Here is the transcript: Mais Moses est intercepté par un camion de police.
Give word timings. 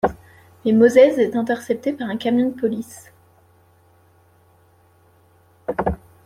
Mais 0.65 0.71
Moses 0.71 0.97
est 0.97 1.35
intercepté 1.35 1.93
par 1.93 2.09
un 2.09 2.17
camion 2.17 2.49
de 2.49 2.59
police. 2.59 3.11